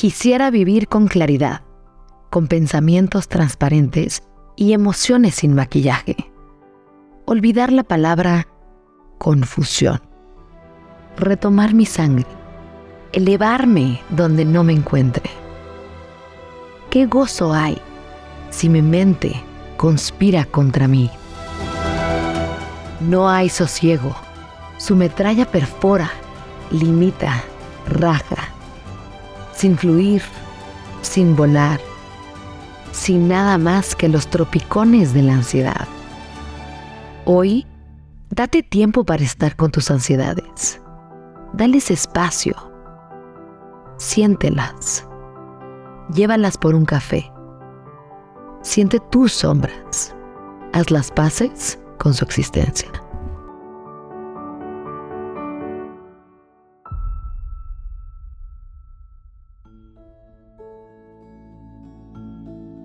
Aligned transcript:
Quisiera 0.00 0.50
vivir 0.50 0.88
con 0.88 1.08
claridad, 1.08 1.60
con 2.30 2.46
pensamientos 2.46 3.28
transparentes 3.28 4.22
y 4.56 4.72
emociones 4.72 5.34
sin 5.34 5.54
maquillaje. 5.54 6.16
Olvidar 7.26 7.70
la 7.70 7.82
palabra 7.82 8.48
confusión. 9.18 10.00
Retomar 11.18 11.74
mi 11.74 11.84
sangre. 11.84 12.24
Elevarme 13.12 14.00
donde 14.08 14.46
no 14.46 14.64
me 14.64 14.72
encuentre. 14.72 15.28
¿Qué 16.88 17.04
gozo 17.04 17.52
hay 17.52 17.76
si 18.48 18.70
mi 18.70 18.80
mente 18.80 19.34
conspira 19.76 20.46
contra 20.46 20.88
mí? 20.88 21.10
No 23.00 23.28
hay 23.28 23.50
sosiego. 23.50 24.16
Su 24.78 24.96
metralla 24.96 25.44
perfora, 25.44 26.10
limita, 26.70 27.42
raja 27.86 28.49
sin 29.60 29.76
fluir, 29.76 30.22
sin 31.02 31.36
volar, 31.36 31.78
sin 32.92 33.28
nada 33.28 33.58
más 33.58 33.94
que 33.94 34.08
los 34.08 34.26
tropicones 34.26 35.12
de 35.12 35.20
la 35.20 35.34
ansiedad. 35.34 35.86
Hoy, 37.26 37.66
date 38.30 38.62
tiempo 38.62 39.04
para 39.04 39.22
estar 39.22 39.56
con 39.56 39.70
tus 39.70 39.90
ansiedades. 39.90 40.80
Dales 41.52 41.90
espacio. 41.90 42.54
Siéntelas. 43.98 45.06
Llévalas 46.14 46.56
por 46.56 46.74
un 46.74 46.86
café. 46.86 47.30
Siente 48.62 48.98
tus 49.10 49.30
sombras. 49.30 50.16
Haz 50.72 50.90
las 50.90 51.10
paces 51.10 51.78
con 51.98 52.14
su 52.14 52.24
existencia. 52.24 52.90